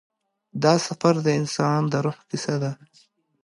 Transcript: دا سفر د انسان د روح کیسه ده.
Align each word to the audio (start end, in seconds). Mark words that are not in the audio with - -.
دا 0.63 0.73
سفر 0.87 1.13
د 1.21 1.27
انسان 1.39 1.81
د 1.91 1.93
روح 2.05 2.17
کیسه 2.29 2.55
ده. 2.63 2.71